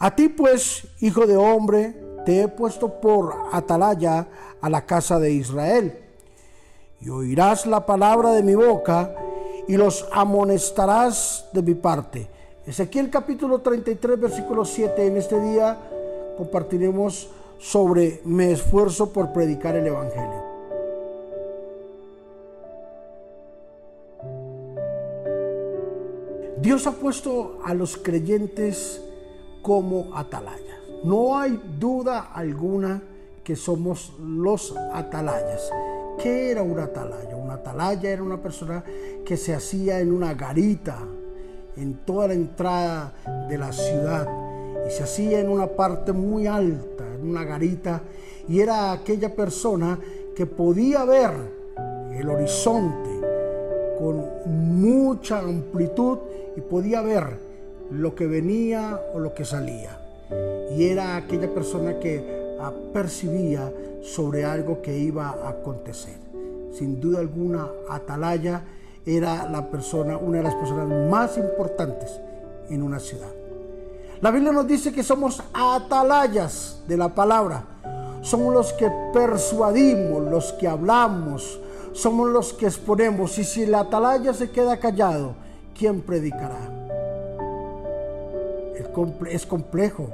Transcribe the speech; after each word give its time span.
A 0.00 0.14
ti 0.14 0.28
pues, 0.28 0.86
hijo 1.00 1.26
de 1.26 1.36
hombre, 1.36 1.94
te 2.24 2.42
he 2.42 2.48
puesto 2.48 3.00
por 3.00 3.34
atalaya 3.50 4.28
a 4.60 4.70
la 4.70 4.86
casa 4.86 5.18
de 5.18 5.32
Israel. 5.32 5.98
Y 7.00 7.08
oirás 7.08 7.66
la 7.66 7.84
palabra 7.84 8.32
de 8.32 8.44
mi 8.44 8.54
boca 8.54 9.12
y 9.66 9.76
los 9.76 10.08
amonestarás 10.12 11.48
de 11.52 11.62
mi 11.62 11.74
parte. 11.74 12.28
Ezequiel 12.64 13.10
capítulo 13.10 13.60
33, 13.60 14.20
versículo 14.20 14.64
7. 14.64 15.06
En 15.06 15.16
este 15.16 15.40
día 15.40 15.76
compartiremos 16.36 17.30
sobre 17.58 18.20
me 18.24 18.52
esfuerzo 18.52 19.12
por 19.12 19.32
predicar 19.32 19.74
el 19.74 19.86
Evangelio. 19.88 20.44
Dios 26.60 26.86
ha 26.86 26.92
puesto 26.92 27.58
a 27.64 27.74
los 27.74 27.96
creyentes 27.96 29.02
como 29.68 30.16
atalayas. 30.16 30.78
No 31.04 31.38
hay 31.38 31.60
duda 31.78 32.30
alguna 32.32 33.02
que 33.44 33.54
somos 33.54 34.14
los 34.18 34.74
atalayas. 34.94 35.70
¿Qué 36.18 36.50
era 36.50 36.62
un 36.62 36.78
atalaya? 36.78 37.36
Un 37.36 37.50
atalaya 37.50 38.08
era 38.08 38.22
una 38.22 38.40
persona 38.40 38.82
que 39.26 39.36
se 39.36 39.54
hacía 39.54 40.00
en 40.00 40.10
una 40.10 40.32
garita 40.32 40.96
en 41.76 41.98
toda 42.06 42.28
la 42.28 42.32
entrada 42.32 43.12
de 43.46 43.58
la 43.58 43.70
ciudad 43.70 44.26
y 44.86 44.90
se 44.90 45.02
hacía 45.02 45.38
en 45.38 45.50
una 45.50 45.66
parte 45.66 46.14
muy 46.14 46.46
alta, 46.46 47.04
en 47.14 47.28
una 47.28 47.44
garita, 47.44 48.00
y 48.48 48.60
era 48.60 48.90
aquella 48.92 49.36
persona 49.36 49.98
que 50.34 50.46
podía 50.46 51.04
ver 51.04 51.32
el 52.14 52.26
horizonte 52.26 53.20
con 53.98 54.80
mucha 54.80 55.40
amplitud 55.40 56.20
y 56.56 56.62
podía 56.62 57.02
ver 57.02 57.47
lo 57.90 58.14
que 58.14 58.26
venía 58.26 59.00
o 59.14 59.18
lo 59.18 59.34
que 59.34 59.44
salía. 59.44 59.98
Y 60.76 60.84
era 60.84 61.16
aquella 61.16 61.52
persona 61.52 61.98
que 61.98 62.38
percibía 62.92 63.72
sobre 64.02 64.44
algo 64.44 64.82
que 64.82 64.96
iba 64.96 65.28
a 65.28 65.48
acontecer. 65.50 66.16
Sin 66.72 67.00
duda 67.00 67.20
alguna, 67.20 67.68
Atalaya 67.88 68.62
era 69.06 69.48
la 69.48 69.70
persona, 69.70 70.18
una 70.18 70.38
de 70.38 70.44
las 70.44 70.54
personas 70.54 71.10
más 71.10 71.38
importantes 71.38 72.20
en 72.68 72.82
una 72.82 73.00
ciudad. 73.00 73.30
La 74.20 74.30
Biblia 74.30 74.52
nos 74.52 74.66
dice 74.66 74.92
que 74.92 75.02
somos 75.02 75.42
atalayas 75.52 76.82
de 76.86 76.96
la 76.96 77.14
palabra. 77.14 77.64
Somos 78.20 78.52
los 78.52 78.72
que 78.72 78.90
persuadimos, 79.12 80.22
los 80.30 80.52
que 80.54 80.66
hablamos, 80.66 81.60
somos 81.92 82.28
los 82.28 82.52
que 82.52 82.66
exponemos. 82.66 83.38
Y 83.38 83.44
si 83.44 83.64
la 83.64 83.80
atalaya 83.80 84.34
se 84.34 84.50
queda 84.50 84.78
callado, 84.78 85.34
¿quién 85.76 86.00
predicará? 86.00 86.77
Es 89.30 89.46
complejo 89.46 90.10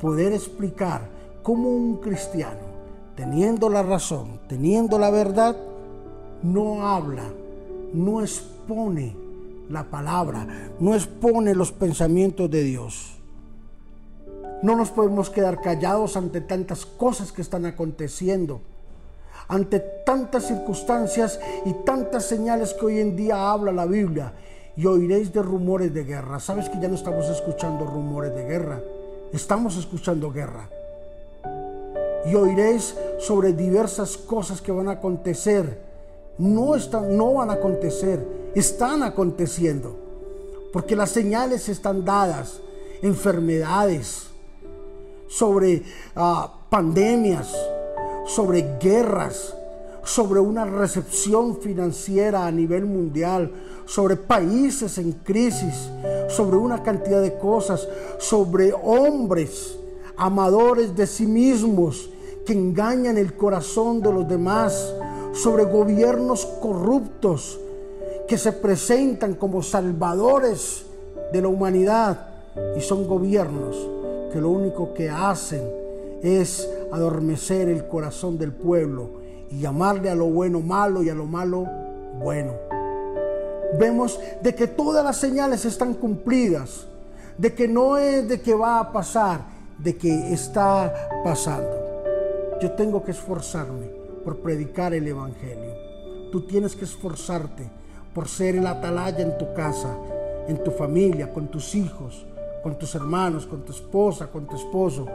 poder 0.00 0.32
explicar 0.32 1.02
cómo 1.42 1.68
un 1.68 1.96
cristiano, 1.96 2.60
teniendo 3.16 3.68
la 3.68 3.82
razón, 3.82 4.40
teniendo 4.48 4.98
la 4.98 5.10
verdad, 5.10 5.56
no 6.42 6.86
habla, 6.86 7.24
no 7.92 8.20
expone 8.22 9.14
la 9.68 9.84
palabra, 9.84 10.46
no 10.80 10.94
expone 10.94 11.54
los 11.54 11.72
pensamientos 11.72 12.50
de 12.50 12.62
Dios. 12.62 13.16
No 14.62 14.76
nos 14.76 14.90
podemos 14.90 15.30
quedar 15.30 15.60
callados 15.60 16.16
ante 16.16 16.40
tantas 16.40 16.84
cosas 16.84 17.32
que 17.32 17.42
están 17.42 17.64
aconteciendo, 17.64 18.60
ante 19.48 19.80
tantas 19.80 20.46
circunstancias 20.46 21.40
y 21.64 21.72
tantas 21.84 22.26
señales 22.26 22.74
que 22.74 22.86
hoy 22.86 22.98
en 23.00 23.16
día 23.16 23.50
habla 23.50 23.72
la 23.72 23.86
Biblia. 23.86 24.32
Y 24.80 24.86
oiréis 24.86 25.30
de 25.30 25.42
rumores 25.42 25.92
de 25.92 26.04
guerra. 26.04 26.40
¿Sabes 26.40 26.70
que 26.70 26.80
ya 26.80 26.88
no 26.88 26.94
estamos 26.94 27.28
escuchando 27.28 27.84
rumores 27.84 28.34
de 28.34 28.44
guerra? 28.46 28.80
Estamos 29.30 29.76
escuchando 29.76 30.32
guerra. 30.32 30.70
Y 32.24 32.34
oiréis 32.34 32.96
sobre 33.18 33.52
diversas 33.52 34.16
cosas 34.16 34.62
que 34.62 34.72
van 34.72 34.88
a 34.88 34.92
acontecer. 34.92 35.82
No, 36.38 36.74
están, 36.76 37.14
no 37.14 37.34
van 37.34 37.50
a 37.50 37.54
acontecer, 37.54 38.26
están 38.54 39.02
aconteciendo. 39.02 39.98
Porque 40.72 40.96
las 40.96 41.10
señales 41.10 41.68
están 41.68 42.06
dadas. 42.06 42.62
Enfermedades, 43.02 44.28
sobre 45.28 45.82
ah, 46.16 46.54
pandemias, 46.70 47.54
sobre 48.26 48.78
guerras, 48.80 49.54
sobre 50.04 50.40
una 50.40 50.64
recepción 50.64 51.60
financiera 51.60 52.46
a 52.46 52.50
nivel 52.50 52.86
mundial, 52.86 53.52
sobre 53.86 54.16
países 54.16 54.98
en 54.98 55.12
crisis, 55.12 55.90
sobre 56.28 56.56
una 56.56 56.82
cantidad 56.82 57.20
de 57.20 57.38
cosas, 57.38 57.86
sobre 58.18 58.72
hombres 58.72 59.76
amadores 60.16 60.94
de 60.94 61.06
sí 61.06 61.26
mismos 61.26 62.10
que 62.44 62.52
engañan 62.52 63.16
el 63.16 63.34
corazón 63.34 64.02
de 64.02 64.12
los 64.12 64.28
demás, 64.28 64.94
sobre 65.32 65.64
gobiernos 65.64 66.44
corruptos 66.60 67.58
que 68.28 68.36
se 68.36 68.52
presentan 68.52 69.34
como 69.34 69.62
salvadores 69.62 70.84
de 71.32 71.40
la 71.40 71.48
humanidad 71.48 72.28
y 72.76 72.80
son 72.80 73.06
gobiernos 73.06 73.76
que 74.32 74.40
lo 74.40 74.50
único 74.50 74.92
que 74.94 75.08
hacen 75.08 75.62
es 76.22 76.68
adormecer 76.92 77.68
el 77.68 77.86
corazón 77.86 78.38
del 78.38 78.52
pueblo 78.52 79.19
y 79.50 79.60
llamarle 79.60 80.10
a 80.10 80.14
lo 80.14 80.26
bueno 80.26 80.60
malo 80.60 81.02
y 81.02 81.10
a 81.10 81.14
lo 81.14 81.26
malo 81.26 81.66
bueno. 82.18 82.52
Vemos 83.78 84.18
de 84.42 84.54
que 84.54 84.66
todas 84.66 85.04
las 85.04 85.16
señales 85.16 85.64
están 85.64 85.94
cumplidas, 85.94 86.86
de 87.38 87.54
que 87.54 87.68
no 87.68 87.96
es 87.96 88.28
de 88.28 88.40
que 88.40 88.54
va 88.54 88.80
a 88.80 88.92
pasar, 88.92 89.42
de 89.78 89.96
que 89.96 90.32
está 90.32 90.92
pasando. 91.24 91.78
Yo 92.60 92.72
tengo 92.72 93.02
que 93.02 93.12
esforzarme 93.12 93.86
por 94.24 94.38
predicar 94.38 94.92
el 94.92 95.06
Evangelio. 95.06 95.72
Tú 96.30 96.42
tienes 96.42 96.76
que 96.76 96.84
esforzarte 96.84 97.70
por 98.14 98.28
ser 98.28 98.56
el 98.56 98.66
atalaya 98.66 99.20
en 99.20 99.38
tu 99.38 99.54
casa, 99.54 99.96
en 100.48 100.62
tu 100.62 100.70
familia, 100.70 101.32
con 101.32 101.48
tus 101.48 101.74
hijos, 101.74 102.26
con 102.62 102.78
tus 102.78 102.94
hermanos, 102.94 103.46
con 103.46 103.62
tu 103.62 103.72
esposa, 103.72 104.26
con 104.26 104.46
tu 104.46 104.56
esposo. 104.56 105.06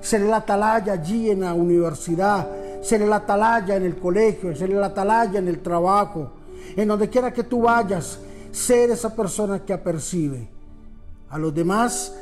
Ser 0.00 0.22
el 0.22 0.32
atalaya 0.32 0.92
allí 0.92 1.30
en 1.30 1.40
la 1.40 1.54
universidad, 1.54 2.48
ser 2.80 3.02
el 3.02 3.12
atalaya 3.12 3.76
en 3.76 3.84
el 3.84 3.96
colegio, 3.96 4.54
ser 4.54 4.70
el 4.70 4.82
atalaya 4.82 5.38
en 5.38 5.48
el 5.48 5.60
trabajo, 5.60 6.30
en 6.76 6.88
donde 6.88 7.08
quiera 7.08 7.32
que 7.32 7.44
tú 7.44 7.62
vayas, 7.62 8.20
ser 8.52 8.90
esa 8.90 9.14
persona 9.14 9.64
que 9.64 9.72
apercibe 9.72 10.48
a 11.28 11.38
los 11.38 11.54
demás 11.54 12.14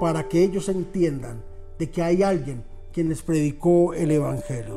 para 0.00 0.28
que 0.28 0.42
ellos 0.42 0.68
entiendan 0.68 1.42
de 1.78 1.90
que 1.90 2.02
hay 2.02 2.22
alguien 2.22 2.62
quien 2.92 3.08
les 3.08 3.22
predicó 3.22 3.94
el 3.94 4.10
Evangelio. 4.10 4.76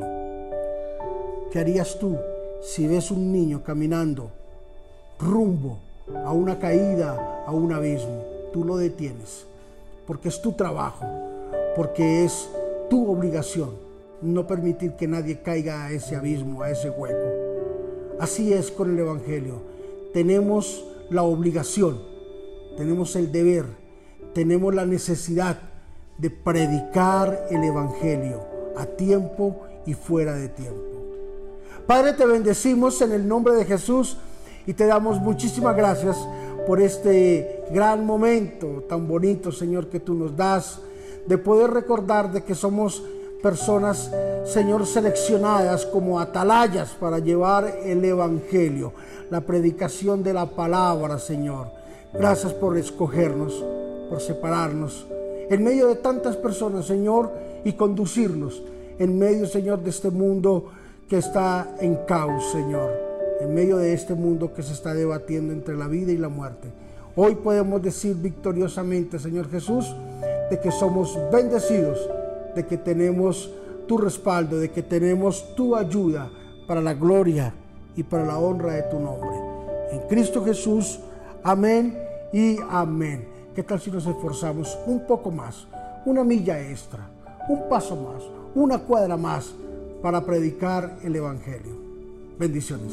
¿Qué 1.52 1.58
harías 1.58 1.98
tú 1.98 2.18
si 2.62 2.86
ves 2.86 3.10
un 3.10 3.32
niño 3.32 3.62
caminando 3.62 4.30
rumbo 5.18 5.78
a 6.24 6.32
una 6.32 6.58
caída, 6.58 7.44
a 7.46 7.52
un 7.52 7.72
abismo? 7.72 8.34
tú 8.54 8.62
lo 8.62 8.76
detienes, 8.76 9.46
porque 10.06 10.28
es 10.28 10.40
tu 10.40 10.52
trabajo, 10.52 11.04
porque 11.74 12.24
es 12.24 12.48
tu 12.88 13.10
obligación 13.10 13.70
no 14.24 14.46
permitir 14.46 14.92
que 14.96 15.06
nadie 15.06 15.40
caiga 15.40 15.84
a 15.84 15.92
ese 15.92 16.16
abismo, 16.16 16.62
a 16.62 16.70
ese 16.70 16.90
hueco. 16.90 18.16
Así 18.18 18.52
es 18.52 18.70
con 18.70 18.90
el 18.90 18.98
Evangelio. 18.98 19.62
Tenemos 20.12 20.84
la 21.10 21.22
obligación, 21.22 22.00
tenemos 22.76 23.16
el 23.16 23.30
deber, 23.30 23.66
tenemos 24.32 24.74
la 24.74 24.86
necesidad 24.86 25.58
de 26.18 26.30
predicar 26.30 27.46
el 27.50 27.62
Evangelio 27.64 28.40
a 28.76 28.86
tiempo 28.86 29.62
y 29.86 29.94
fuera 29.94 30.34
de 30.34 30.48
tiempo. 30.48 30.82
Padre, 31.86 32.14
te 32.14 32.24
bendecimos 32.24 33.00
en 33.02 33.12
el 33.12 33.28
nombre 33.28 33.54
de 33.54 33.64
Jesús 33.64 34.16
y 34.66 34.72
te 34.72 34.86
damos 34.86 35.20
muchísimas 35.20 35.76
gracias 35.76 36.16
por 36.66 36.80
este 36.80 37.64
gran 37.70 38.06
momento 38.06 38.84
tan 38.88 39.06
bonito, 39.06 39.52
Señor, 39.52 39.88
que 39.88 40.00
tú 40.00 40.14
nos 40.14 40.34
das, 40.34 40.80
de 41.26 41.36
poder 41.38 41.70
recordar 41.70 42.32
de 42.32 42.42
que 42.42 42.54
somos 42.54 43.02
personas, 43.44 44.10
Señor, 44.46 44.86
seleccionadas 44.86 45.84
como 45.84 46.18
atalayas 46.18 46.92
para 46.98 47.18
llevar 47.18 47.76
el 47.84 48.02
Evangelio, 48.02 48.94
la 49.30 49.42
predicación 49.42 50.22
de 50.22 50.32
la 50.32 50.46
palabra, 50.46 51.18
Señor. 51.18 51.66
Gracias 52.14 52.54
por 52.54 52.78
escogernos, 52.78 53.62
por 54.08 54.22
separarnos 54.22 55.06
en 55.50 55.62
medio 55.62 55.88
de 55.88 55.96
tantas 55.96 56.36
personas, 56.38 56.86
Señor, 56.86 57.32
y 57.66 57.74
conducirnos 57.74 58.62
en 58.98 59.18
medio, 59.18 59.46
Señor, 59.46 59.80
de 59.80 59.90
este 59.90 60.08
mundo 60.08 60.70
que 61.06 61.18
está 61.18 61.76
en 61.80 61.96
caos, 62.06 62.50
Señor 62.50 63.04
en 63.40 63.52
medio 63.52 63.76
de 63.76 63.92
este 63.92 64.14
mundo 64.14 64.54
que 64.54 64.62
se 64.62 64.72
está 64.72 64.94
debatiendo 64.94 65.52
entre 65.52 65.76
la 65.76 65.86
vida 65.88 66.12
y 66.12 66.16
la 66.16 66.28
muerte. 66.28 66.68
Hoy 67.14 67.34
podemos 67.34 67.82
decir 67.82 68.16
victoriosamente, 68.16 69.18
Señor 69.18 69.50
Jesús, 69.50 69.94
de 70.50 70.60
que 70.60 70.70
somos 70.70 71.18
bendecidos, 71.30 71.98
de 72.54 72.66
que 72.66 72.78
tenemos 72.78 73.50
tu 73.86 73.98
respaldo, 73.98 74.58
de 74.58 74.70
que 74.70 74.82
tenemos 74.82 75.54
tu 75.54 75.76
ayuda 75.76 76.30
para 76.66 76.80
la 76.80 76.94
gloria 76.94 77.52
y 77.96 78.02
para 78.02 78.24
la 78.24 78.38
honra 78.38 78.74
de 78.74 78.82
tu 78.84 78.98
nombre. 78.98 79.36
En 79.92 80.00
Cristo 80.08 80.44
Jesús, 80.44 80.98
amén 81.42 81.98
y 82.32 82.56
amén. 82.70 83.26
¿Qué 83.54 83.62
tal 83.62 83.80
si 83.80 83.90
nos 83.90 84.06
esforzamos 84.06 84.76
un 84.86 85.06
poco 85.06 85.30
más 85.30 85.66
una 86.04 86.22
milla 86.22 86.60
extra, 86.60 87.06
un 87.48 87.68
paso 87.68 87.96
más, 87.96 88.22
una 88.54 88.78
cuadra 88.78 89.16
más 89.16 89.54
para 90.02 90.24
predicar 90.24 90.98
el 91.02 91.16
Evangelio. 91.16 91.72
Bendiciones. 92.38 92.92